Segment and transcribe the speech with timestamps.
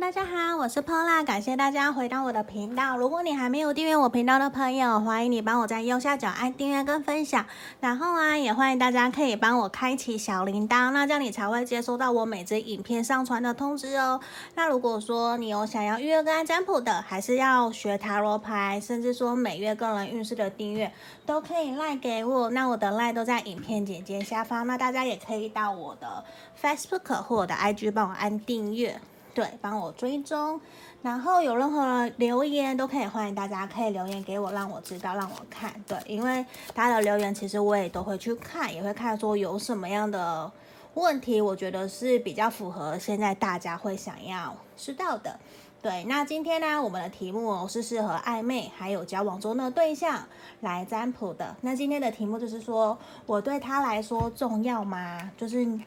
[0.00, 2.96] 大家好，我是 Pola，感谢大家回到我的频道。
[2.96, 7.44] 如果你还没有订阅我频道的朋友，欢迎你帮我在右下角按订阅跟分享。
[7.80, 14.20] 然后啊，也欢迎大家可以帮我开启小铃铛，那这样你才会接收到我每支影片上传的通知哦。
[14.54, 20.92] 那如果说你有想要预约个案占卜的，还是要学塔罗牌，甚至说每月个人运势的订阅，
[21.26, 22.50] 都可以赖给我。
[22.50, 26.24] 那我的赖都在影片简介下方，那大家也可以到我的
[26.62, 29.00] Facebook 或我的 IG 帮我按订阅。
[29.38, 30.60] 对，帮我追踪，
[31.00, 35.72] 然后有任何留言都可以，欢迎大家可以留言给我，让我知道，让我看。
[35.86, 40.50] 对，因为大家的留言其实我也都会去看，也会看说有什么样的
[40.94, 45.38] 问题，我觉得是比较符合现在大家会想要知道的。
[45.80, 50.26] 对，那今天呢，我们的题目是适合暧昧还有交往中的对象
[50.62, 51.54] 来占卜的。
[51.60, 55.30] 那今天的题目就是说，我对他来说重要吗？
[55.36, 55.78] 就是。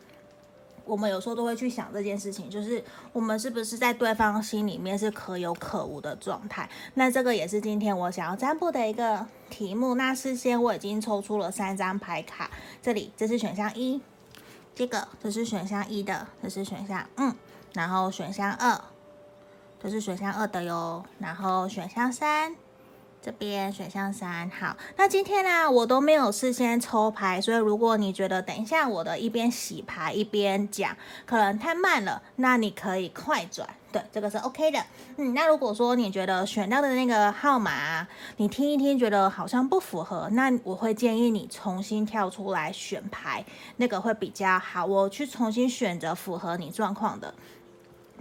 [0.92, 6.70] 我们有时候都会去想这件事情，就是我们是不是在对方心里面是可有可无的状态？
[6.96, 9.96] 那这个也是今天我想要占卜的一个题目。
[9.96, 12.52] 那事先我已经抽出了三张牌卡，
[12.82, 14.02] 这里这是选项一，
[14.76, 17.34] 这个这是选项一的，这是选项嗯，
[17.72, 18.82] 然后选项二，
[19.82, 22.54] 这是选项二的哟，然后选项三。
[23.24, 34.84] 这边选项三，好，那今天呢，我都没有事先抽牌，所以如果你觉得等一下我的一边洗牌一边讲可能太慢了，那你可以快转，对，这个是 OK 的。
[35.18, 43.46] 嗯，那如果说你觉得选到的那个号码，你听一听觉得好像不符合，那我会建议你重新跳出来选牌，
[43.78, 47.32] 那个会比较好，我去重新选择符合你状况的。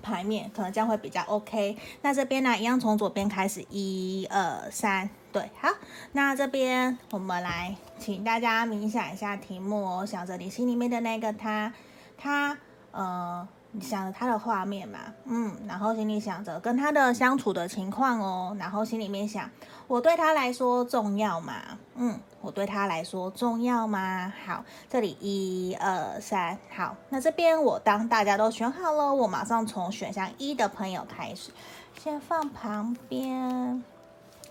[0.01, 1.77] 牌面可能这样会比较 OK。
[2.03, 5.69] 那这边呢，一样从左边开始，一二三，对，好。
[6.13, 11.73] 那这边我们来请大家冥想一下题目哦，想着你心里面的那个他，
[12.19, 12.59] 他
[12.93, 13.47] 呃，
[13.81, 19.51] 想着他的画面嘛，嗯，然后心里想着跟他的相处的情况哦，然后心里面想，
[19.87, 21.55] 我对他来说重要吗？
[21.97, 22.19] 嗯。
[22.43, 24.33] 我对他来说重要吗？
[24.47, 31.51] 好，这里一二三，好，那这边我当大家都选好了，我马上从选项一的朋友开始，
[31.99, 33.85] 先放旁边，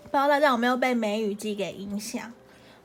[0.04, 2.32] 不知道大家有没有被梅雨季给影响？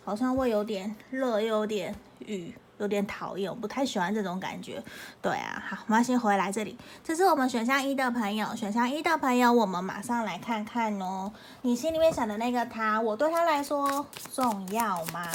[0.03, 2.55] 好像会有点热，又有点雨。
[2.77, 4.83] 有点讨厌，我不太喜欢这种感觉。
[5.21, 6.77] 对啊，好，我们先回来这里。
[7.03, 11.31] 这是我们选项一的朋友，选项一的朋友，我们马上来看看哦。
[11.61, 15.27] 你心里面想的那个他，我对他来说重要吗？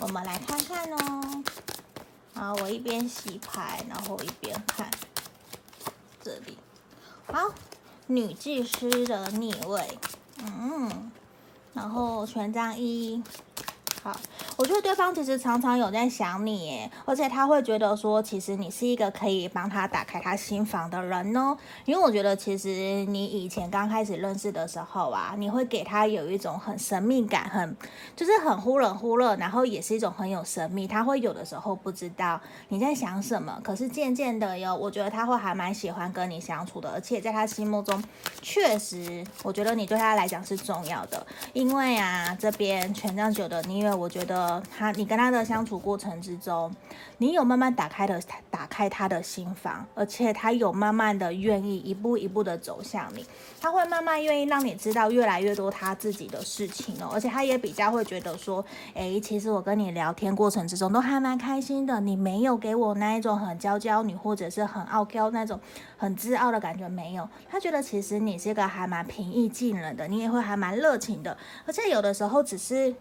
[0.00, 1.44] 我们来看看哦。
[2.34, 4.90] 好，我一边洗牌，然后一边看
[6.22, 6.56] 这里。
[7.26, 7.50] 好，
[8.06, 9.98] 女祭司的逆位，
[10.42, 11.12] 嗯，
[11.74, 13.22] 然后权杖一。
[14.02, 14.18] 好，
[14.62, 21.56] 我觉得对方其实常常有在想你耶，而且他会觉得说，其实你是一个可以帮他打开他心房的人哦。
[21.84, 22.68] 因为我觉得，其实
[23.06, 27.76] 你以前刚开始认识的时候啊，你会给他有一种很神秘感，很
[28.14, 30.86] 就是很忽冷忽热，然后也是一种很有神秘。
[30.86, 38.00] 他会有的时候不知道你在想什么，可是渐渐的哟，我觉得他会还蛮喜欢跟你相处的，而且在他心目中，
[38.40, 41.26] 确实，我觉得你对他来讲是重要的。
[41.52, 43.92] 因为啊，这边权杖九的逆位。
[43.92, 46.74] 我觉得他，你跟他的相处过程之中，
[47.18, 48.20] 你有慢慢打开的
[48.50, 53.24] 打开他的心房，而且他有慢慢的愿意一步一步的走向你，
[53.60, 58.64] 他会慢慢愿意让你知道越来越多他自己的事情哦，而且他也比较会觉得说，
[58.94, 65.60] 诶，其实我跟你聊天过程之中都还蛮开心的，你没有给我那一种很娇娇女或者是很傲娇那种
[65.96, 71.36] 很自傲的感觉，没有，他觉得其实你是个还蛮平易近人的，你也会还蛮热情的，
[71.66, 72.94] 而且有的时候只是。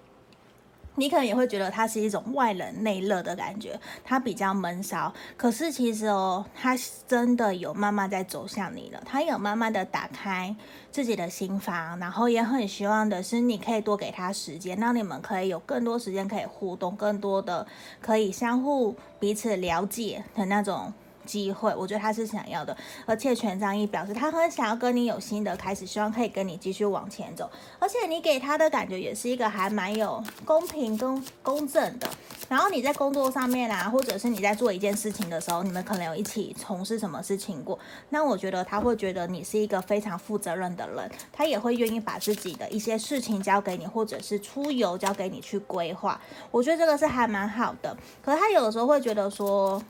[0.96, 5.14] 你可能也会觉得他是一种外冷内热的感觉，他比较闷骚。
[5.38, 10.56] 可是其实哦，他真的有慢慢在走向你了，他有慢慢的打开
[10.92, 17.66] 自己的心房，然后也很希望的是你可以多给他时间，让你们可以有更多时间可以互动，更多的
[18.02, 20.94] 可以相互彼此了解的那种。
[21.26, 32.10] 机会，我觉得他是想要的，而且权杖一表示他很想要跟你有新的开始，希望可以跟你继续往前走，而且你给他的感觉也是一个还蛮有公平跟公正的。
[32.50, 37.80] 然后你在工作上面啊，或者是你在做一件事情的时候，你们可能有一起从事什么事情过，
[38.10, 46.20] 那我觉得他会觉得你是一个非常负责任的人，他也会愿意把自己的一些事情交给你，或者是出游交给你去规划。
[46.52, 49.82] 我觉得这个是还蛮好的，可是他有的时候会觉得说。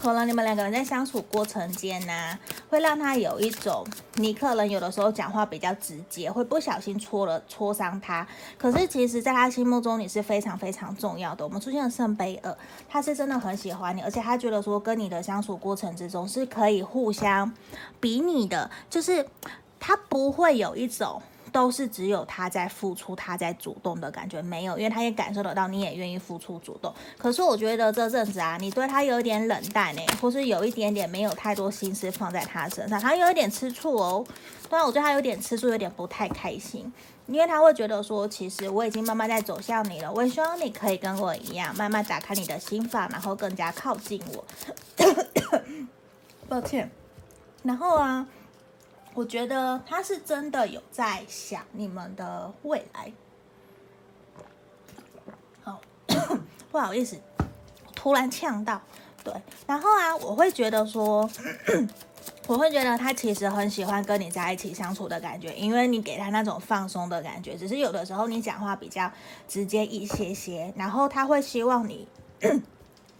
[0.00, 2.38] 可能你们两个人在相处过程间呢、
[2.70, 3.84] 会让他有一种，
[4.14, 8.26] 你可能有的时候讲话比较直接，会不小心戳了戳伤他。
[8.56, 11.44] 可是其实，在他心目中你是非常非常重要的。
[11.44, 12.56] 我们出现了圣杯二，
[12.88, 17.52] 他是真的很喜欢你，而且他觉得说跟你的相处过程之中是可以互相
[17.98, 19.26] 比拟的，就是
[19.80, 21.20] 他不会有一种。
[21.52, 26.92] 都是只有他在付出，他在主动的感觉没有，因为他也感受得到，你也愿意付出主动。
[27.16, 34.24] 可是我觉得这阵子啊，你对他有一点冷淡呢，或是有一点点没有太多心思放在他身上，他有一点吃醋哦。
[34.68, 36.92] 当然，我觉得他有点吃醋，有点不太开心，
[37.26, 44.44] 因为他会觉得说，其实我已经慢慢在走向你了，我也希望你可以跟我一样，慢慢打开你的心房，然后更加靠近我。
[46.48, 46.90] 抱歉，
[47.62, 48.26] 然后啊。
[49.18, 53.12] 我觉得他是真的有在想你们的未来。
[55.64, 55.80] 好，
[56.70, 57.18] 不好意思，
[57.96, 58.80] 突然呛到。
[59.24, 59.34] 对，
[59.66, 61.28] 然后啊，我会觉得说，
[62.46, 67.56] 我会觉得他其实很喜欢跟你在一起相处的感觉，因为你给他那种放松的感觉。
[67.56, 69.10] 只是有的时候你讲话比较
[69.48, 72.06] 直接一些些，然后他会希望你，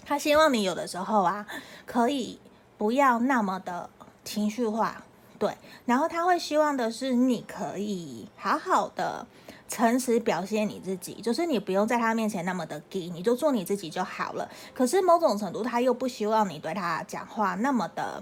[0.06, 1.44] 他希望你有的时候啊，
[1.84, 2.38] 可以
[2.76, 3.90] 不要那么的
[4.22, 5.02] 情绪化。
[5.38, 5.56] 对，
[5.86, 9.24] 然后他会希望的是你可以好好的、
[9.68, 14.50] 诚实表现你自己，就是你不用在他面前那么的 gay，你就做你自己就好了。
[14.74, 18.20] 可是某种程度，他又不希望你对他讲话那么的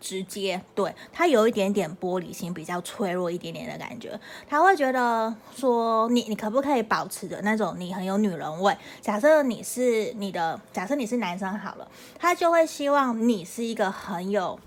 [0.00, 4.18] 直接，对，他有一点点玻璃心，比较脆弱一点点的感觉。
[4.48, 8.76] 他会觉得说你，你可不可以保持着那种你很有女人味？
[9.00, 11.88] 假设你是你的，假设你是男生好了，
[12.18, 14.58] 他就会希望你是一个很有。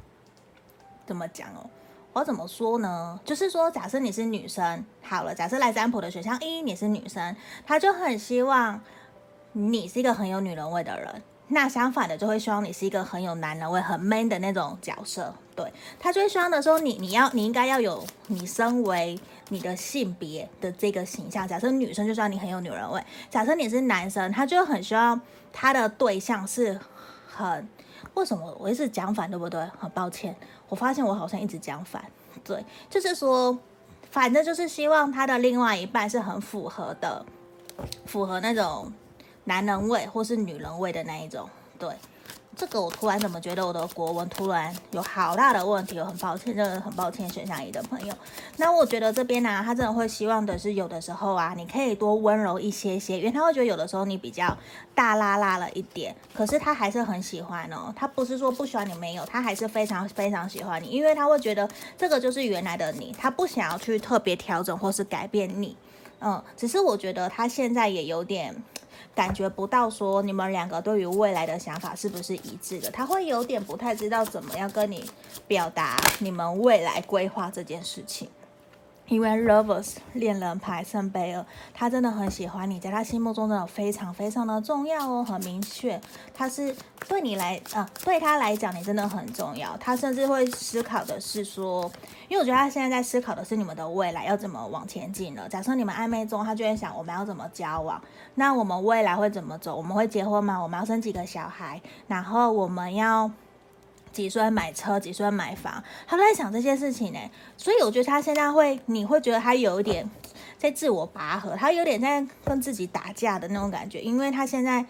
[1.08, 1.68] 怎么讲哦？
[2.12, 3.20] 我怎么说呢？
[3.24, 8.82] 就是说，假设你是女生，好了，假设来占卜的选项一，你是女生，他就很希望
[9.54, 11.22] 你是一个很有女人味的人。
[11.50, 15.34] 那相反的，就会希望你是一个很有男人味、很 man 的那种角色。
[15.56, 19.18] 对，他就会希望的说，你你要你应该要有你身为
[19.50, 21.48] 你的性别的这个形象。
[21.48, 25.22] 假设女生就希望你很有女人味，假设你是男生，他就很希望
[25.54, 26.80] 他的对象是
[27.28, 27.70] 很。
[28.18, 29.64] 为什么我一直讲反，对不对？
[29.80, 30.36] 很抱歉，
[30.70, 32.04] 我发现我好像一直讲反。
[32.44, 33.56] 对，就是说，
[34.10, 37.24] 反正就是希望他的另外一半是很符合的，
[38.08, 38.92] 符合那种
[39.44, 41.48] 男人味或是女人味的那一种，
[41.78, 41.90] 对。
[42.56, 46.00] 这个我突然怎么觉得我的国文突然有好大的问题？
[46.00, 48.14] 我很抱歉，真的很抱歉，选项一的朋友。
[48.56, 54.58] 那我觉得这边呢、他真的会希望的是，有的时候啊，你可以多温柔一些些，因为他会觉得有的时候你比较
[54.96, 57.94] 大啦啦了一点，可是他还是很喜欢哦。
[57.96, 65.78] 他不是说不喜欢你没有，他还是非常非常喜欢你，因为他会觉得这个就是原来的你，他不想要去特别调整或是改变你。
[66.20, 68.56] 嗯，只是我觉得他现在也有点。
[69.18, 75.10] 感觉不到说你们两个对于未来的想法是不是一致的，他会有点不太知道怎么样跟你
[75.48, 78.30] 表达你们未来规划这件事情。
[79.08, 86.00] 因为 Lovers 恋人牌圣杯二，他真的很喜欢你，在他心目中真的非常非常的重要哦，很明确，
[86.34, 86.76] 他是
[87.08, 89.78] 对你来，呃，对他来讲你真的很重要。
[89.78, 91.90] 他甚至会思考的是说，
[92.28, 95.48] 因为我觉得他现在在思考的是你们的未来要怎么往前进了。
[95.48, 98.02] 假设你们暧昧中，他就会想我们要怎么交往，
[98.36, 99.74] 那我们未来会怎么走？
[99.74, 100.62] 我们会结婚吗？
[100.62, 101.82] 我们要生几个小孩？
[102.08, 103.32] 然后我们要。
[104.12, 107.20] 几岁买车，几岁买房，他都在想这些事情呢。
[107.56, 110.10] 所以我觉得他现在会，你会觉得他有一点
[110.58, 114.86] 在自我拔河，他有点在跟自己打架的那种感觉，因为他现在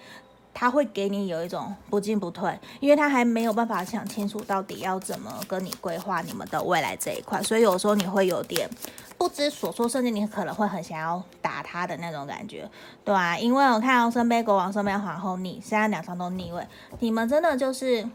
[0.54, 8.70] 他会给你有一种不进不退，因为他还没有办法想清楚到底要怎么跟你规划你们的未来这一块，所以有时候你会有点
[9.18, 12.70] 不知所措，甚至你可能会很想要打他的那种感觉，
[13.04, 16.66] 对啊，因为我看到圣杯国王、圣杯皇后，你现在两方都逆位，
[17.00, 18.08] 你们真的就是。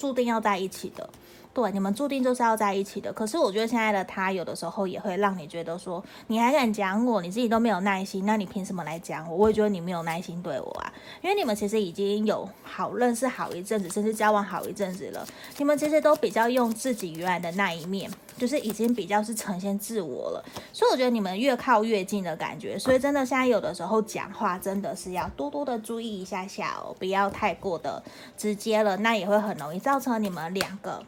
[0.00, 1.10] 注定要在一起的，
[1.52, 3.12] 对，你们注定就是要在一起的。
[3.12, 9.36] 可是我觉得现在的他有的时候也会让你觉得说，你还敢讲我，你自己都没有耐心，那你凭什么来讲我？
[9.36, 15.26] 我也觉得你没有耐心对我啊，因为你们其实已经有好认识好一阵子，甚至交往好一阵子了。
[15.58, 20.44] 你们其实都比较用自己原来的那一面，就是已经比较是呈现自我了。
[20.72, 22.78] 所以我觉得你们越靠越近的感觉。
[22.78, 28.00] 所以真的现在有的时候讲话真的是要多多的注意一下下哦，不要太过的
[28.36, 31.04] 直接了，那也会很容易造成你们两个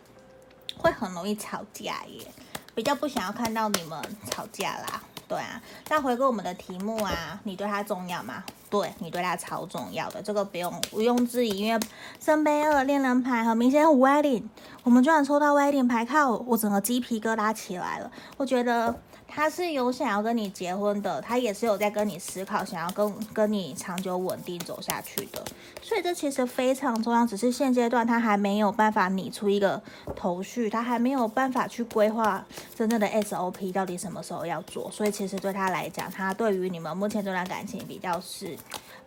[0.82, 2.26] 会很容易吵架耶。
[2.74, 3.98] 比较不想要看到你们
[4.30, 5.62] 吵架啦，对啊。
[5.88, 8.42] 那回归我们的题目啊，你对他重要吗？
[8.68, 11.58] 对你对他超重要的，这个不用毋庸置疑。
[11.58, 11.80] 因为
[12.18, 14.44] 圣杯二恋人牌很明显 wedding，
[14.82, 18.10] 我们居然抽到 wedding 牌，靠，我整个鸡皮疙瘩起来了。
[18.36, 18.94] 我觉得。
[19.34, 25.42] 他是有想要跟你结婚的，他也是有在跟你思考，想要跟跟你长久稳定走下去的，
[25.80, 27.26] 所以这其实非常重要。
[27.26, 29.82] 只是现阶段他还没有办法拟出一个
[30.14, 34.90] 头绪，他还没有办法去规划真正的 SOP 到底什么时候要做。
[34.90, 38.54] 所以其实对他来讲，他对于你们目前这段感情比较是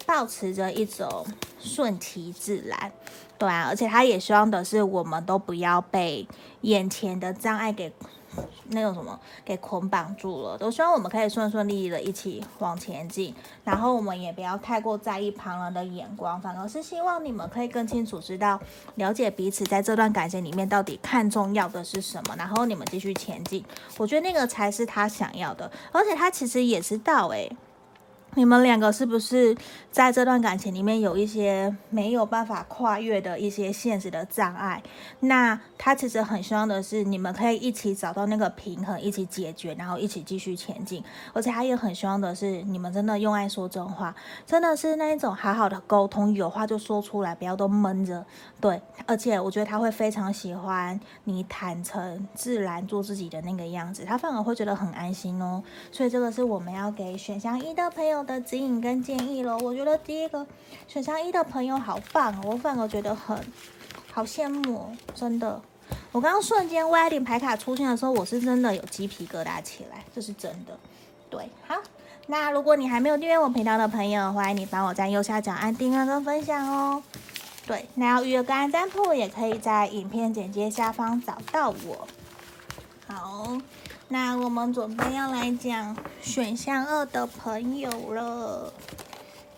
[0.08, 1.24] 保持着一种
[1.60, 2.92] 顺其自然，
[3.38, 6.28] 对啊，而且他也希望的是我们都不要被
[6.62, 7.94] 眼前的障碍给。
[8.70, 18.60] 那种什么给捆绑住了，都希望我们可以顺顺利利的一起往前进，然后我们也不要太过在意旁人的眼光，反而是希望你们可以更清楚知道、
[18.96, 23.64] 了解彼此在这段感情里面到底看重要的是什么，然后你们继续前进。
[23.98, 27.58] 我觉得那个才是他想要的，而且他其实也知道、欸，诶。
[28.36, 29.56] 你们两个是不是
[29.92, 34.84] 在这段感情里面有一些没有办法跨越的一些现实的障碍？
[35.22, 41.02] 那他其实很希望的是你们可以一起找到那个平衡，一起解决，然后一起继续前进。
[41.32, 44.14] 而且他也很希望的是你们真的用爱说真话，
[44.46, 48.26] 真的是那一种好好的沟通，有话就说出来，不要都闷着。
[48.60, 55.64] 对，而且我觉得他会非常喜欢你坦诚、自然做自己的那个样子，他反而会觉得很安心哦。
[55.90, 60.46] 所以这个是我们要给选项一的朋友的指引跟建议咯，我觉得第一个
[60.88, 63.38] 选项一的朋友好棒哦，我反而觉得很
[64.12, 65.62] 好羡慕哦，真的。
[66.12, 70.78] 我刚刚瞬间歪点牌卡出现的时候，我是真的有鸡皮疙瘩起来，这是真的。
[71.30, 71.76] 对，好，
[72.28, 77.04] 那如果你还没有订阅我频道的朋友，欢迎你帮我在右下角按订阅跟分享哦。
[77.68, 82.08] 对，那要预约个案占卜，也可以在影片简介下方找到我。
[83.08, 83.58] 好。
[84.08, 88.72] 那我们准备要来讲选项二的朋友了，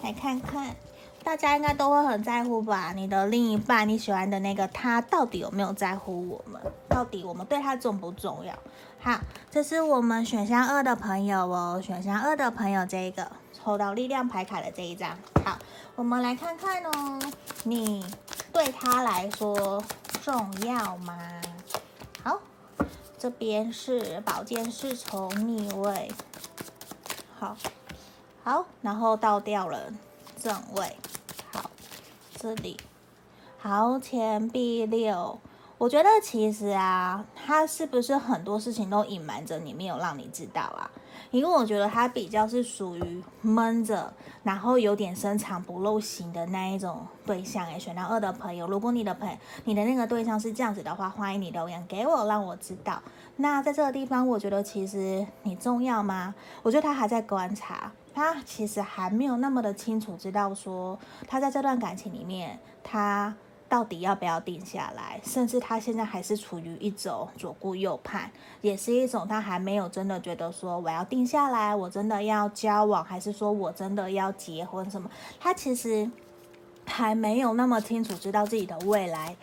[0.02, 0.76] 来看看，
[1.24, 2.94] 大家应该都会很在乎吧？
[2.96, 6.62] 你的另一半，你喜欢的那个他，到底有没有在乎我们？
[6.88, 8.54] 到底我们对他重不重要？
[9.00, 9.20] 好，
[9.52, 15.18] 这是我们选项二的朋友哦，选项二的朋友，这个抽到力量牌卡的这一张。
[15.44, 15.60] 好，
[15.96, 17.20] 我们来看看哦，
[17.66, 18.04] 你
[18.54, 19.84] 对他来说
[20.24, 21.18] 重要吗？
[23.20, 26.12] 这边是宝剑侍从逆位，
[27.36, 27.58] 好，
[28.44, 29.92] 好，然后倒掉了
[30.40, 30.96] 正位，
[31.52, 31.72] 好，
[32.38, 32.78] 这里，
[33.58, 35.40] 好，钱币六，
[35.80, 40.92] 我觉得其实啊，他是不是很多事情都隐瞒着你，没有让你知道啊？
[41.32, 47.66] 因为我觉得他比较是属于闷着，然后有点深藏不露型的那一种对象。
[47.68, 53.02] 哎，选到二的朋友，如果你的朋友，你的那个对象是这样子的话，欢迎你留言给我，让我知道。
[53.36, 56.34] 那在这个地方，我觉得其实你重要吗？
[56.64, 63.36] 我觉得他还在观察，他其实还没有那么的清楚知道说，他在这段感情里面，他。
[63.70, 65.20] 到底要不要定下来？
[65.24, 68.32] 甚至他现在还是处于一种左顾右盼，
[68.62, 75.10] 也是一种他还没有真的觉得说我要定下来，我真的要交往，还是说我真的要结婚什么？
[75.40, 76.10] 他其实
[76.86, 79.36] 还没有那么清楚知道自己的未来。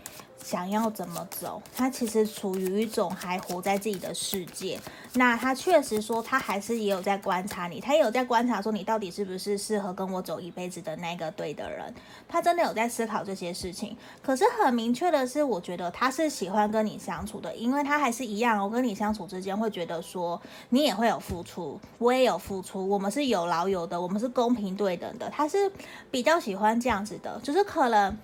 [0.44, 1.62] 想要怎么走？
[1.74, 4.78] 他其实处于一种还活在自己的世界。
[5.14, 11.94] 那他确实说，他还是也有在观察你，他也有在观察说你到底是不是适合跟我走一辈子的那个对的人。
[12.28, 13.96] 他真的有在思考这些事情。
[14.22, 25.30] 可是很明确的是，我觉得他是喜欢跟你相处的，因为他还是一样，我跟你相处之间会觉得说，你也会有付出，我也有付出，我们是有劳有得，我们是公平对等的。
[25.30, 25.72] 他是
[26.10, 28.14] 比较喜欢这样子的，就是可能。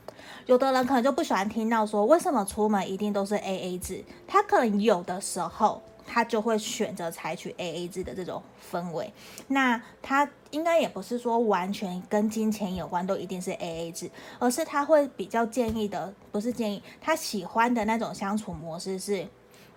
[0.46, 4.04] 有的人可能就不喜欢听到说，为什么出门一定都是 AA 制？
[4.26, 9.12] 他可能有的时候他就会选择采取 AA 制的这种氛围。
[9.48, 19.26] 那他应该也不是说完全跟金钱有关，都一定是 AA 制，而是他会比较建议的，不是建议，他喜欢的那种相处模式是：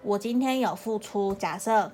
[0.01, 1.91] 我今天有付出，假设。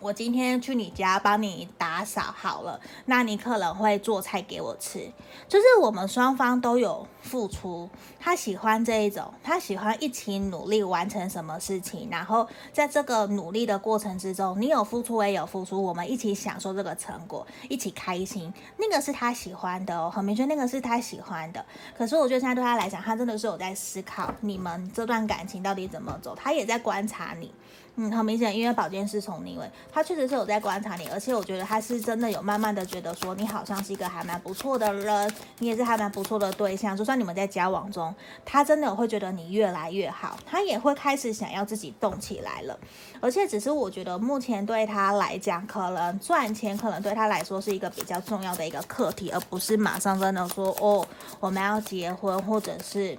[0.00, 5.12] 我今天去你家帮你打扫好了，那你可能会做菜给我吃，
[5.46, 7.88] 就是我们双方都有付出。
[8.18, 21.62] 他喜欢这一种，他喜欢一起努力完成什么事情，然后在这个努力的过程之中，你有付出，我也有付出，我们一起享受这个成果，一起开心，那个是他喜欢的哦，很明确，那个是他喜欢的。
[21.96, 27.52] 可是我觉得现在对他来讲，他真的是有在思考你们这段感情到底怎么走，他也在观察你。
[27.96, 36.96] 嗯，很明显，因为宝剑侍从逆位，他确实是有在观察你，而且我觉得他是真的有慢慢的觉得说你好像是一个还蛮不错的人，你也是还蛮不错的对象。
[36.96, 42.78] 就算你们在交往中，他真的会觉得你越来越好，他也会开始想要自己动起来了。
[43.20, 51.06] 而且只是我觉得目前对他来讲，可能赚钱可能对他来说是一个比较重要的一个课题，而不是马上真的说哦，
[51.38, 53.18] 我们要结婚或者是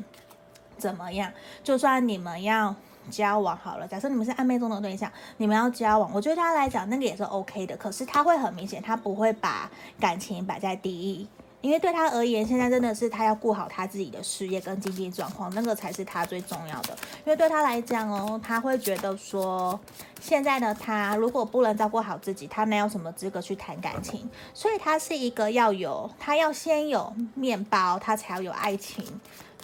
[0.77, 1.31] 怎么样。
[1.63, 2.73] 就算你们要。
[3.09, 7.75] 交往好了，假设你们是暧昧中的对象，你们要交往，我觉得对他来讲那个也是 OK 的。
[7.75, 11.27] 可是他会很明显，他不会把感情摆在第一，
[11.61, 16.97] 因为对他而言，现在真的是他要顾好他自己的事业跟经济状况，那个才是他最重要的。
[17.25, 19.79] 因为对他来讲哦，他会觉得说，
[20.19, 24.29] 现在的他如果不能照顾好自己，他没有什么资格去谈感情。
[24.53, 29.05] 所以他是一个要有，他要先有面包，他才要有爱情。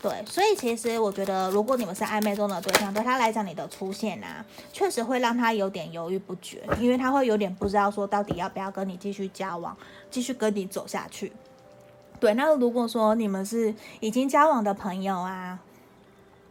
[0.01, 9.75] 对，所以其实我觉得，如果你们是暧昧中的对象，对他来讲，你的出现啊，确实会让他有点犹豫不决，因为他会有点不知道说到底要不要跟你继续交往，
[10.11, 11.33] 继续跟你走下去。
[12.19, 15.59] 对，那如果说你们是已经交往的朋友啊，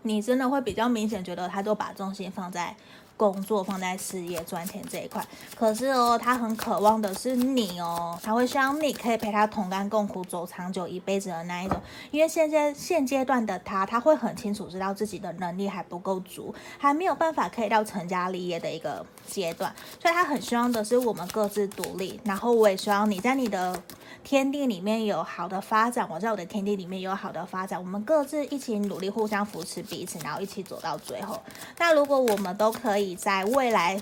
[0.03, 2.77] 你真的会比较明显觉得他就把重心放在。
[3.17, 5.25] 工作放在事业赚钱这一块，
[5.57, 11.81] 可是哦，他很渴望的是你哦，他会希望你可以陪他同甘共苦，走长久一辈子的那一种。
[12.11, 22.21] 因为现在现阶段的他，他会很清楚知道自己的能力还不够足，还没有办法可以到成家立业的一个阶段，所以他很希望的是我们各自独立。
[22.25, 23.83] 然后我也希望你在你的
[24.27, 31.41] 天地里面有好的发展，我在我的天地里面有好的发展，我们各自一起努力，互相扶持彼此，然后一起走到最后。
[31.79, 33.15] 那如果我们都可以。
[33.15, 34.01] 在未来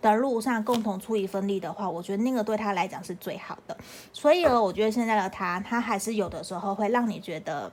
[0.00, 3.76] 的路上共同出一份力的话，我觉得那个对他来讲是最好的。
[4.12, 7.72] 所以呢，我觉得现在的他，他还是有的时候会让你觉得。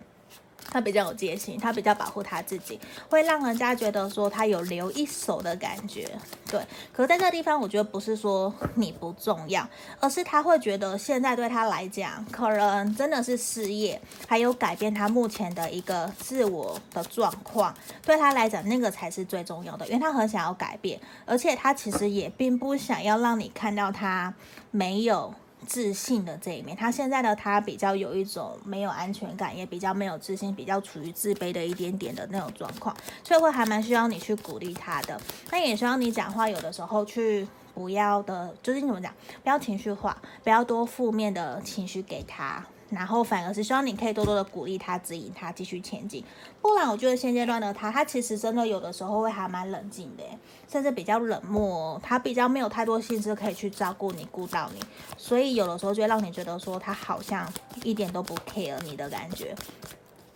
[0.76, 2.78] 他比较有戒心，他比较保护他自己，
[3.10, 6.06] 会让人家觉得说他有留一手的感觉，
[6.52, 6.60] 对。
[6.92, 9.66] 可是在这个地方，我觉得不是说你不重要，
[10.02, 17.74] 而是他会觉得现在对他来讲，可能真的是事业，还有改变他目前的一个自我的状况，
[18.06, 24.34] 对他来讲那个才是最重要的，因为他很想要改变，而且他其实也并不想要让你看到他
[24.72, 25.34] 没有。
[25.66, 35.20] 自信的这一面，他现在呢他比较有一种没有安全感，也比较没有自信，比较处于自卑的一点点的那种状况，所以会还蛮需要你去鼓励他的。
[35.52, 39.12] 那也需要你讲话有的时候去不要的，就是你怎么讲，
[39.44, 42.66] 不要情绪化，不要多负面的情绪给他。
[42.90, 46.24] 然后反而是希望你可以多多的鼓励他，指引他继续前进。
[46.62, 50.24] 不然我觉得现阶段的他，他其实真的有的时候会还蛮冷静的，
[50.68, 52.00] 甚至比较冷漠。
[52.04, 54.80] 他比较没有太多心思可以去照顾你、顾到你，
[55.18, 57.52] 所以有的时候就会让你觉得说他好像
[57.84, 59.56] 一点都不 care 你的感觉。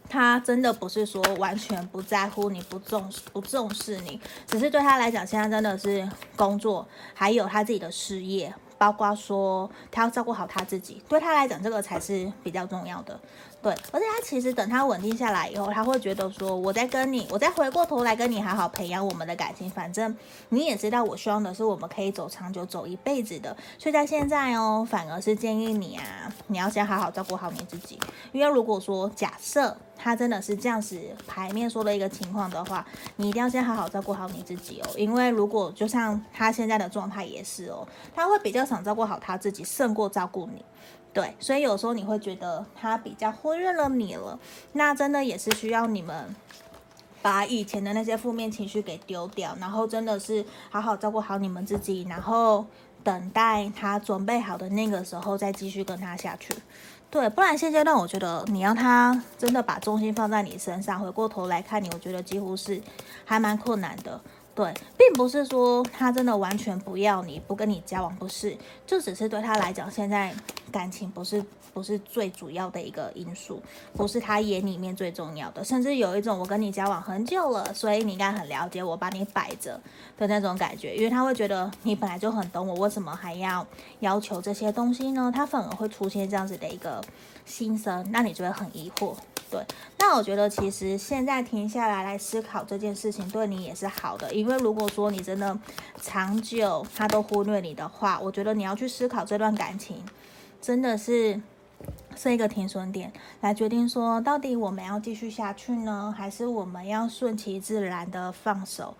[0.10, 8.51] 他真的不是说完全不在乎你、不重、不重视你，只是对他来讲，现在真的是工作，还有他自己的事业。
[8.79, 13.20] 包括说他要照顾好他自己，对他来讲这个才是比较重要的。
[13.61, 19.69] 对，而且他其实等他稳定下来以后，他会觉得说，我再跟你，我再回过头来跟你好好培养我们的感情。
[19.69, 20.15] 反正
[20.48, 23.55] 你也知道，我希望的是我们可以走长久、走一辈子的。
[23.77, 28.00] 所以在现在哦，反而是建议你啊，你要先好好照顾好你自己。
[28.31, 32.85] 因为如果说假设他真的是这样子牌面说的一个情况的话，
[33.17, 34.87] 你一定要先好好照顾好你自己哦。
[34.95, 40.63] 因为如果就像他现在的状态也是哦，他会比较想照顾好他自己，胜过照顾你。
[41.11, 44.39] 对，所以有时候你会觉得他比较忽略了你了，
[44.74, 46.35] 那真的也是需要你们
[47.22, 52.65] 把以前的那些负面情绪给丢掉，然后真的是好好照顾好你们自己，然后
[53.03, 56.53] 等待他准备好的那个时候再继续跟他下去。
[57.09, 62.79] 对，不然现阶段我觉得你要他真的把重心放在你身上，回过头来看你，我觉得几乎是
[63.25, 64.22] 还蛮困难的。
[64.59, 70.35] 对，并不是说他真的完全不要你，不跟你交往，不是，就只是对他来讲，现在
[70.69, 71.41] 感情不是
[71.79, 73.61] 不是最主要的一个因素，
[73.94, 79.79] 不是他眼里面最重要的，甚至有一种我跟你交往很久了，所以你应该很了解我，把你摆着
[80.18, 83.65] 的那种感觉，因为他会觉得你本来就很懂我，为什么还要
[84.01, 85.31] 要求这些东西呢？
[85.33, 87.01] 他反而会出现这样子的一个
[87.46, 89.15] 心声，那你就会很疑惑。
[89.50, 89.65] 对，
[89.98, 94.33] 那我觉得其实现在停下来来思考这件事情，对你也是好的。
[94.33, 95.57] 因为如果说你真的
[96.01, 100.03] 长久他都忽略你的话，我觉得你要去思考这段感情，
[100.61, 101.42] 真的是
[102.15, 103.11] 是一个停损点，
[103.42, 108.96] 来决定说到底我们要继续下去呢，还是我们要顺其自然的放手？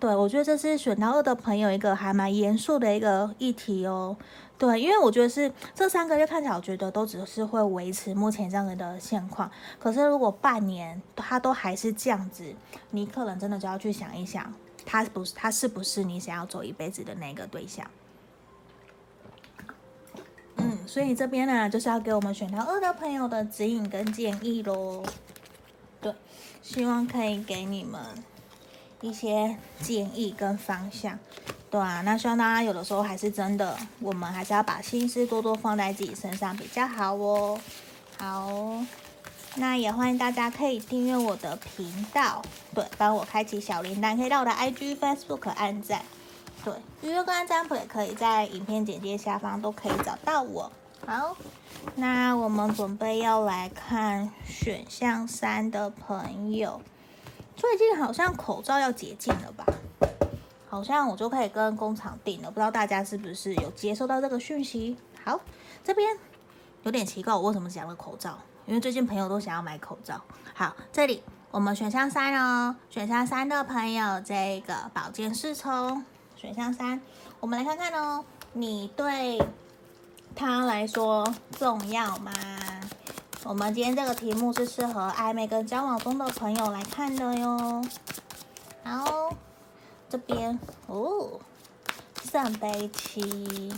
[0.00, 4.16] 对，我觉得这是选到二的朋友一个还蛮严肃的一个议题哦。
[4.58, 9.50] 对，因为我觉得是这三个月看起来，我觉得都只是会维持目前这样子的现况。
[9.78, 12.54] 可是如果半年他都还是这样子，
[12.90, 14.52] 你可能真的就要去想一想，
[14.84, 17.86] 他不是他是不是你想要走一辈子的那个对象？
[20.64, 25.04] 嗯，所以这边呢，就是要给我们选到二的朋友的指引跟建议喽。
[26.00, 26.14] 对，
[26.62, 28.00] 希望可以给你们
[29.00, 31.18] 一些建议跟方向。
[31.70, 37.58] 对啊，那希望大家有的时候还是真的，我们还是要把心思多多放在自己身上比较好哦。
[38.16, 38.84] 好，
[39.56, 42.40] 那也欢迎大家可以订阅我的频道，
[42.72, 46.02] 对，帮我开启小铃铛，可以到我的 IG、Facebook 按赞，
[46.64, 50.72] 对，预约个案占卜也可以在影片简介下方都可以找到我。
[51.06, 51.36] 好，
[51.96, 56.80] 那我们准备要来看选项三的朋友，
[57.54, 59.66] 最近好像口罩要解禁了吧？
[60.70, 64.96] 好像我就可以跟工厂订了，不知道大家是不是有接收到这个讯息？
[65.22, 65.38] 好，
[65.84, 66.16] 这边
[66.82, 68.38] 有点奇怪，我为什么讲了口罩？
[68.66, 70.18] 因为最近朋友都想要买口罩。
[70.54, 76.04] 好，这里我们选项三哦，选项三的朋友，这个宝剑侍从，
[76.44, 77.00] 选项三，
[77.40, 79.42] 我们来看看哦，你对
[80.36, 81.26] 他来说
[81.58, 82.30] 重要吗？
[83.44, 87.82] 我们今天这个题目是适合暧昧跟交往中的朋友来看的哟。
[88.84, 89.34] 好。
[90.10, 91.40] 这边哦，
[92.30, 93.72] 圣杯七，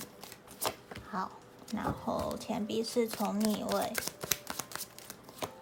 [1.09, 1.31] 好，
[1.73, 3.93] 然后钱币侍从逆位，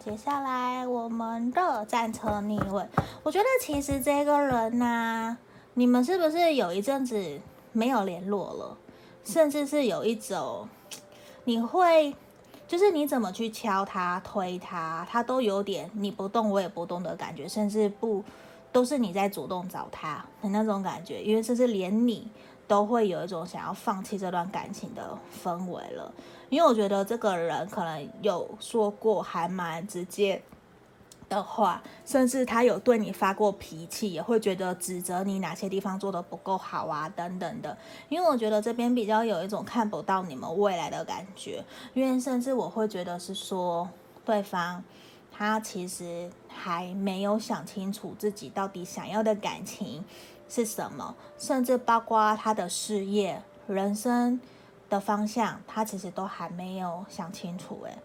[0.03, 2.85] 接下来我们的战车逆位。
[3.23, 5.37] 我觉得其实这个人呢、
[5.75, 7.41] 你们是不是有一阵子
[7.73, 8.77] 没有联络了？
[9.25, 10.69] 甚至是有一种，
[11.45, 12.15] 你会
[12.67, 18.25] 就是你怎么去敲他、推他，他都有点你不动我也不动的感觉，甚至不。
[18.73, 22.29] 都是你在主动找他的那种感觉，因为甚至连你
[22.67, 26.13] 都会有一种想要放弃这段感情的氛围了。
[26.49, 30.43] 因为我觉得这个人可能有说过还蛮直接
[31.29, 37.77] 的话，甚至他有对你发过脾气，也会觉得指责你哪些地方做得不够好啊等等的。
[38.09, 43.89] 因为我觉得这边比较有一种看不到你们未来的感觉，因为甚至我会觉得是说
[44.25, 44.83] 对方。
[45.37, 50.05] 他其实还没有想清楚自己到底想要的感情
[50.49, 54.41] 是什么，甚至包括他的事业、人生
[54.89, 57.81] 的方向，他其实都还没有想清楚。
[57.83, 57.99] 诶，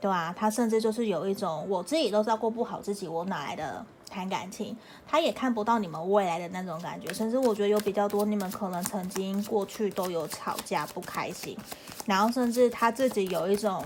[0.00, 0.34] 对啊？
[0.36, 4.76] 他甚至就是有一种我自己都照顾不好自己，我哪来的谈感情？
[5.06, 11.56] 他也看不到你们未来的那种感觉，甚至我觉得有比较多，你们可能曾经过去都有吵架不开心，
[12.04, 13.84] 然后甚至他自己有一种。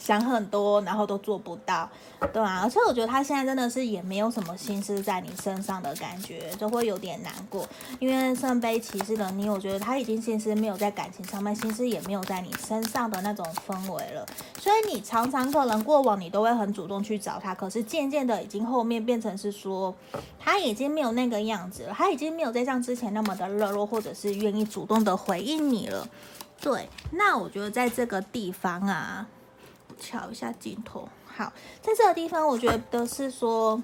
[0.00, 1.88] 想很多，然后都做不到，
[2.32, 7.68] 对啊，而且我觉得他现在真的是也没有什么心思在你身上的感觉，就会有点难过。
[7.98, 14.26] 因为圣杯骑士的你，我觉得他已经心思没有在感情上面，心思也没有在你身上的那种氛围了。
[14.58, 19.94] 所以你常常可能过往你都会很主动去找他，可是渐渐的已经后面变成是说
[20.38, 26.08] 他已经没有那个样子了，他已经没有再像之前那么的热络，或者是愿意主动的回应你了。
[26.58, 29.26] 对，那我觉得在这个地方啊。
[30.00, 33.80] 瞧一下镜头，好，在这个地方，我觉得是说，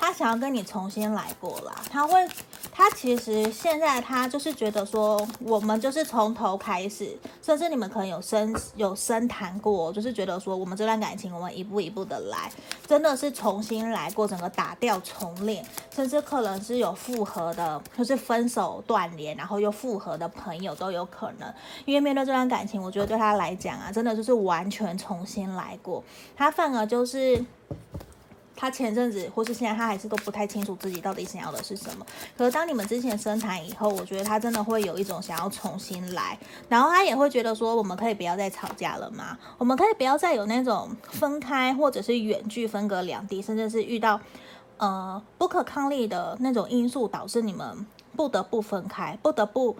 [0.00, 2.26] 他想要跟你重新来过啦，他会。
[2.72, 12.50] 他其实现在他就是觉得说，我们就是从头开始，甚至你们可能有深有深谈过，就是觉得说，我们这段感情，我们一步一步的来，
[12.86, 15.62] 真的是重新来过，整个打掉重练，
[15.94, 21.52] 甚至可能是有复合的，就是分手断联，然后又复合的朋友都有可能。
[21.84, 26.02] 因为面对这段感情，我觉得对他来讲啊，真的就是完全重新来过，
[26.34, 27.44] 他反而就是。
[28.60, 32.04] 他前阵子或是现在，他还是都不太清楚自己到底想要的是什么。
[32.36, 39.38] 可是当你们之前深谈以后，我觉得他真的会有一种想要重新来，然后他也会觉得说，我们可以不要再吵架了吗？
[39.56, 44.20] 我们可以不要再有那种分开或者是远距分隔两地，甚至是遇到
[44.76, 49.74] 呃不可抗力的那种因素，导致你们不得不分开，不得不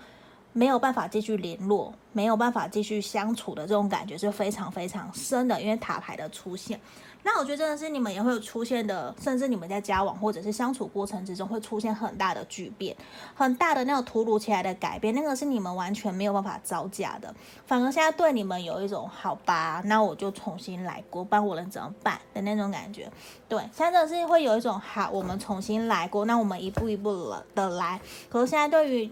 [0.52, 6.80] 没有办法继续联络，没有办法继续相处的这种感觉是非常非常深的，因为塔牌的出现。
[7.22, 12.96] 那我觉得真的是你们也会有出现的，甚至你们在交往或者是相处过程之中会出现很大的巨变，
[13.34, 17.34] 很大的那种突如其来的改变，那个是你们完全没有办法招架的。
[17.66, 23.06] 反而现在对你们有一种好吧，那我就重新来过，不然我能怎么办的那种感觉。
[23.46, 28.00] 对，现在真的是会有一种好，我们重新来过，那我们一步一步的来。
[28.30, 29.10] 可是现在对于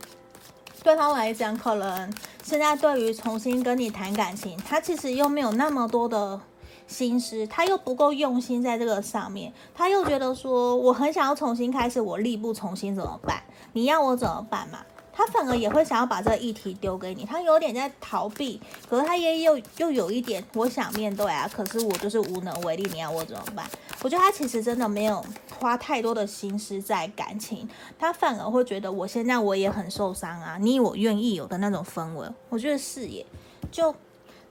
[0.88, 2.10] 对他来讲，可能
[2.42, 6.40] 现在对于重新跟你谈感情，他其实又没有那么多的。
[6.86, 13.42] 心思，他又不够用心在这个上面，他又觉得说，我很想要重新开始，我力不从心怎么办？
[13.74, 14.78] 你要我怎么办嘛？
[15.18, 23.68] 他反而也会想要把这个议题丢给你，他有点在逃避，可是他也有又有一点，我想面对啊，可是我就是无能为力，你要我怎么办？
[24.00, 25.24] 我觉得他其实真的没有
[25.58, 33.26] 花太多的心思在感情，他反而会觉得我现在我也很受伤啊，你我愿意有的那种氛围，我觉得是耶。
[33.72, 33.92] 就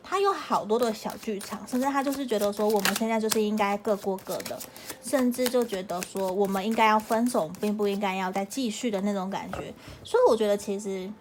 [0.09, 4.57] 他有好多的小剧场，甚至他就是觉得说我们现在就是应该各过各的，
[5.03, 9.73] 甚至就觉得说我们应该要分手，并不应该要再继续的那种感觉。
[10.05, 11.11] 所以我觉得其实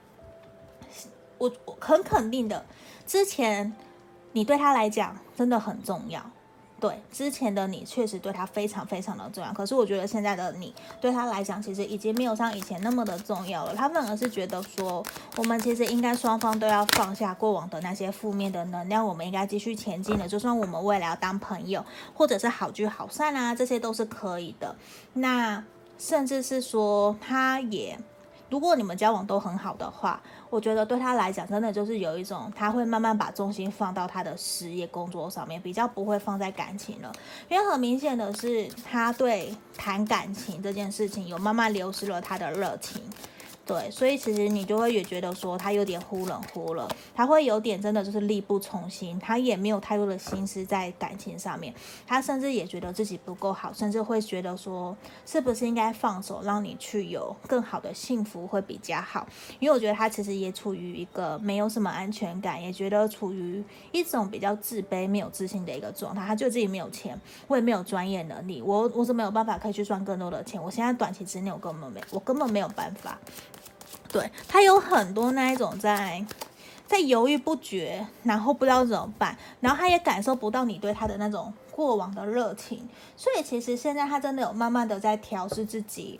[1.38, 2.64] 我很肯定的，
[3.04, 3.74] 之前
[4.32, 6.30] 你对他来讲真的很重要。
[6.78, 13.74] 对，之前的你确实对他非常非常的重要，可是我觉得现在的你对他来讲，其实已经没有像以前那么的重要了。
[13.74, 15.02] 他反而是觉得说，
[15.38, 20.28] 我们其实应该双方都要放下过往的那些负面的能量，我们应该继续前进的。
[20.28, 21.82] 就算我们未来要当朋友，
[22.14, 24.76] 或者是好聚好散啊，这些都是可以的。
[25.14, 25.64] 那
[25.98, 27.98] 甚至是说，他也。
[28.48, 37.12] 如果你们交往都很好的话，我觉得对他来讲，真的就是有一种他会慢慢把重心放到他的事业工作上面，比较不会放在感情了。
[37.48, 43.02] 因为很明显的是，他对谈感情这件事情有慢慢流失了他的热情。
[43.66, 51.74] 对，所以其实你就会也觉得说他有点忽冷忽热，他会有点真的就是力不从心，他也没有太多的心思在感情上面，
[52.06, 59.26] 他甚至也觉得自己不够好，甚至会觉得说是不是应该放手，让你去有更好的幸福会比较好。
[59.58, 66.24] 因为我觉得他其实也处于一个没有什么安全感，也觉得处于一种比较自卑、没有自信的一个状态。
[66.24, 70.62] 他觉得自己没有钱，我也没有专业能力，我我是没有办法可以去赚更多的钱。
[70.62, 73.18] 我现在短期之内我根本没，我根本没有办法。
[74.16, 76.24] 对，他有很多那一种在
[76.86, 86.18] 在犹豫不决，然后不知道怎么办，然后他也感受不到你对他的那种过往的热情，所以其实现在他真的有慢慢的在调试自己，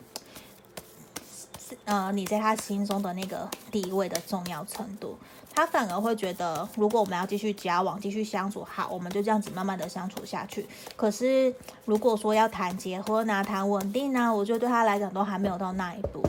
[1.85, 5.17] 呃，你在他心中的那个地位的重要程度。
[5.57, 10.63] 他反而会觉得，如果我们要继续交往、继续相处，好，我们就这样子慢慢的相处下去。
[10.95, 11.51] 可是
[11.85, 16.23] 如果说要谈结婚啊、谈稳定啊，我觉得对他来讲都还没有到那一步。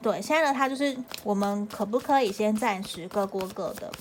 [0.00, 3.92] 对，现在的他就是，我们可不可以先暂时各过各的？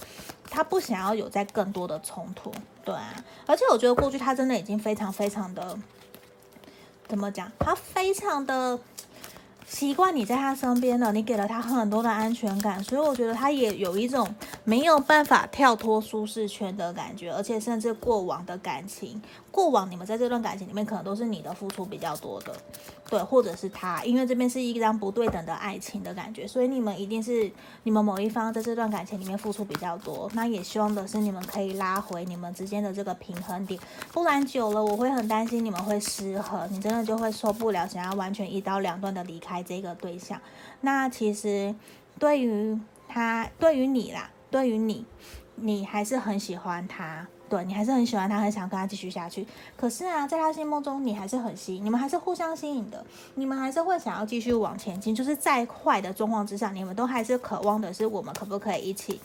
[0.50, 2.50] 他不想要有再更多的冲突，
[2.86, 3.14] 对啊。
[3.46, 5.78] 而且我觉得过去他真的已经非常非常的，
[7.06, 7.52] 怎么讲？
[7.60, 8.80] 他非常的。
[9.70, 14.28] 习惯你在他身边了，你给了他很多的安全感，所以我觉得他也有一种
[14.64, 22.54] 没有办法跳脱舒适圈的感觉，而且甚至过往的感情，过往你们在这段感情里面可能都是你的付出比较多的，
[23.10, 27.52] 对，或者是他，因为这边是一张不对等的爱情的感觉，所以你们一定是
[27.84, 33.80] 你们某一方在这段感情里面付出比较多，那也希望的是你们可以拉回你们之间的这个平衡点，
[34.12, 39.60] 不然久了我会很担心你们会失衡，你真的就会受不了，想要完全一刀两断的离开。
[39.70, 40.42] 这个对象，
[40.82, 41.76] 那其实
[42.18, 45.06] 对于他，对于你啦，对于你，
[45.62, 49.46] 你还是很喜欢他，对，你还是很喜欢他，很想跟他继续下去。
[49.76, 55.14] 可是啊，在他心目中，你还是很吸引，你们还是互相吸引的，你们还是会想要继续往前进。
[55.14, 59.20] 就是在坏的状况之下，你们都还是渴望的是，我们可不可以一起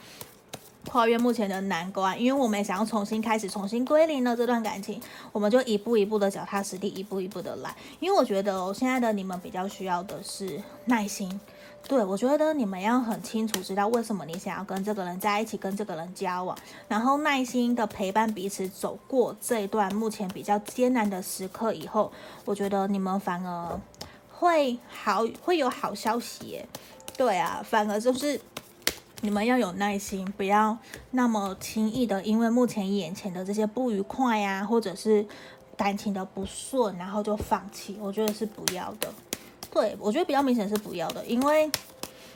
[0.88, 2.20] 跨越目前的难关？
[2.20, 5.00] 因为我们想要重新开始，重新归零了这段感情，
[5.32, 7.74] 我们就一步一步的脚踏实地，一步一步的来。
[8.00, 11.40] 因为我觉得哦，现在的你们比较需要的是耐心。
[11.86, 16.56] 对，我觉得你们要很清楚知道为什么你想要跟这个人在一起，跟这个人交往，
[16.88, 22.12] 然后耐心的陪伴彼此走过这一段目前比较艰难的时刻以后，
[22.44, 23.80] 我觉得你们反而
[24.30, 26.64] 会好，会有好消息。
[27.16, 28.40] 对啊，反而就是。
[29.20, 30.76] 你们要有耐心，不要
[31.12, 35.26] 那么轻易的，因为目前眼前的这些不愉快呀、或者是
[35.78, 37.96] 感情的不顺，然后就放弃。
[37.98, 39.08] 我觉得是不要的。
[39.74, 41.70] 对，我觉得比较明显是不要的，因为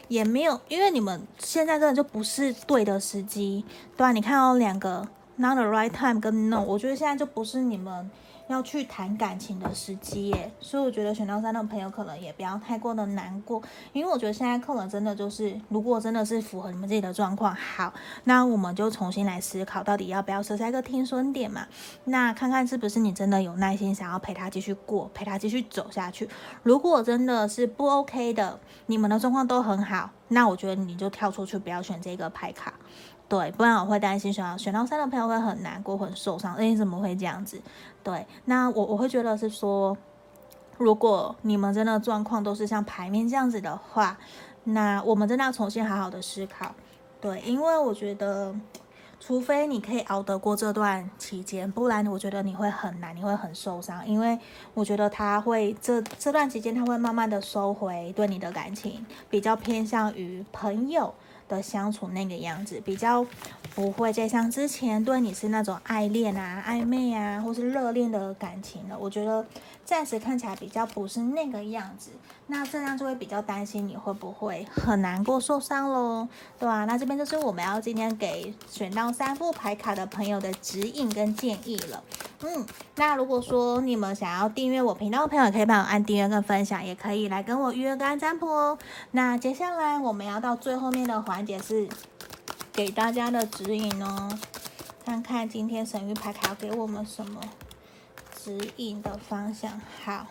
[0.08, 3.64] 也没有，因为你们现在真的就不是对的时机。
[3.96, 8.10] 对啊，你看到两个 not the right time 跟 no，我觉得现在就不是你们。
[8.48, 17.92] 要去谈感情的时机耶，所以我觉得选到三的朋友可能也不要太过的难过，因为我觉得现在可能真的就是，如果真的是符合你们自己的状况，好，
[18.24, 21.66] 那我们就重新来思考，到底要不要设下一个听损点嘛？
[22.04, 26.28] 那看看是不是你真的有耐心想要陪他继续过，陪他继续走下去。
[26.62, 32.72] 如果真的是不 OK 的，你们的状况都很好，那我觉得你就跳出去，不要选这个牌卡。
[33.28, 36.54] 对，不然我会担心选到选到三的朋友会很难过、很受伤。
[36.54, 37.60] 诶，怎么会这样子？
[38.02, 39.94] 对，那我我会觉得是说，
[40.78, 44.16] 如果你们真的状况都是像牌面这样子的话，
[44.64, 46.74] 那我们真的要重新好好的思考。
[47.20, 48.54] 对，因为我觉得，
[49.20, 54.06] 除非你可以熬得过这段期间，不然我觉得你会很难，你会很受伤。
[54.08, 54.38] 因为
[54.72, 61.12] 我觉得他会这这段期间他会慢慢的收回对你的感情，比较偏向于朋友
[61.48, 63.24] 的相处那个样子，比较
[63.74, 68.98] 不会再像之前对你是那种爱恋啊、暧昧啊，或是热恋的感情了。
[68.98, 69.44] 我觉得
[69.84, 72.10] 暂时看起来比较不是那个样子，
[72.48, 82.02] 那这样就会比较担心你会不会很难过、受伤喽，对啊，那这边就是我们要今天给选到三副牌卡的朋友的指引跟建议了。
[82.42, 88.78] 嗯，那如果说你们想要订阅我频道的朋友，可以帮我按订阅跟分享，也可以来跟我预约个占卜哦。
[89.10, 91.88] 那接下来我们要到最后面的环节是。
[92.70, 94.38] 给大家的指引哦，
[95.04, 97.40] 看看今天神諭牌卡要给我们什么
[98.40, 99.80] 指引的方向。
[100.04, 100.24] 好，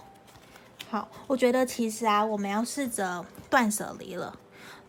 [0.90, 4.34] 好，我觉得其实啊，我们要试着断舍离了。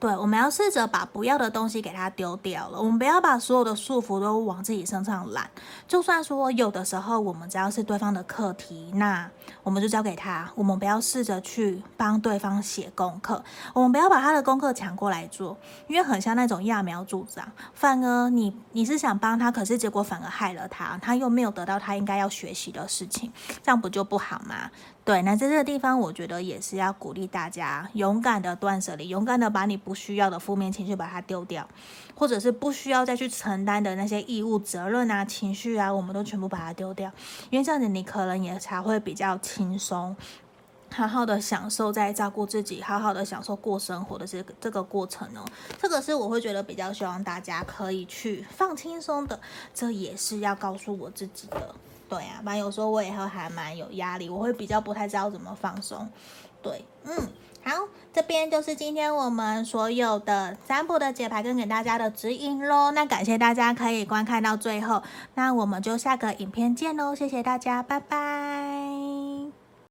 [0.00, 2.78] 对，我们要试着把不要的东西给它丢掉了。
[2.78, 5.50] 我们不要把所有的束缚都往自己身上揽。
[5.88, 9.28] 就算说有的时候我们只要是对方的课题，那
[9.64, 10.48] 我们就交给他。
[10.54, 15.56] 我们不要试着去帮对方写功课，我们不要把他的功课抢过来做，
[15.88, 17.50] 因为很像那种揠苗助长。
[17.74, 23.32] 反而你你是想帮他，可是结果反而害了他，他又没有得到他应该要学习的事情，
[23.64, 24.70] 这样不就不好吗？
[25.09, 31.66] 对，那在这个地方，我觉得也是要鼓励大家勇敢的断舍离，勇敢的把你不需要的负面情绪把它丢掉，
[32.14, 37.11] 或者是不需要再去承担的那些义务、责任啊、情绪啊，我们都全部把它丢掉，
[37.49, 40.14] 因为这样子你可能也才会比较轻松，
[40.92, 45.42] 好好的享受在照顾自己，好好的享受过生活的这个这个过程哦。
[45.81, 49.40] 这个是我会觉得比较希望大家可以去放轻松的，
[49.73, 51.75] 这也是要告诉我自己的。
[52.09, 56.09] 对啊，蛮有时候我也会还蛮有压力，我会比较不太知道怎么放松。
[56.62, 57.14] 对，嗯，
[57.62, 57.73] 好，
[58.12, 62.90] 这边就是今天我们所有的占卜的解牌跟给大家的指引喽。
[62.92, 65.03] 那感谢大家可以观看到最后，
[65.35, 68.88] 那我们就下个影片见喽，谢谢大家，拜拜。